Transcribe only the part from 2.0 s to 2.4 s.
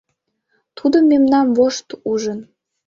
ужын.